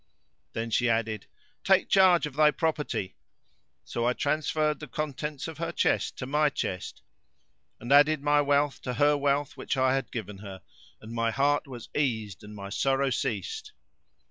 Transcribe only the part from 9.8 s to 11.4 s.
had given her, and my